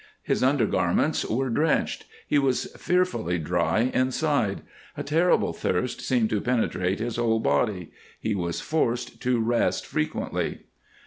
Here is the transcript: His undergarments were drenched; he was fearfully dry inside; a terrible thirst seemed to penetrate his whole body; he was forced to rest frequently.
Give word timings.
His 0.23 0.41
undergarments 0.41 1.23
were 1.23 1.51
drenched; 1.51 2.05
he 2.27 2.39
was 2.39 2.65
fearfully 2.75 3.37
dry 3.37 3.91
inside; 3.93 4.61
a 4.97 5.03
terrible 5.03 5.53
thirst 5.53 6.01
seemed 6.01 6.31
to 6.31 6.41
penetrate 6.41 6.97
his 6.97 7.17
whole 7.17 7.39
body; 7.39 7.91
he 8.19 8.33
was 8.33 8.61
forced 8.61 9.21
to 9.21 9.39
rest 9.39 9.85
frequently. 9.85 10.61